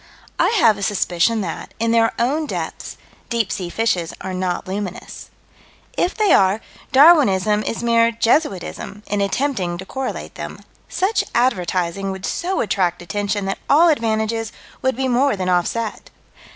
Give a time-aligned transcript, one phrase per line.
[0.39, 2.97] I have a suspicion that, in their own depths,
[3.29, 5.29] deep sea fishes are not luminous.
[5.95, 6.59] If they are,
[6.91, 10.63] Darwinism is mere jesuitism, in attempting to correlate them.
[10.89, 14.51] Such advertising would so attract attention that all advantages
[14.81, 16.09] would be more than offset.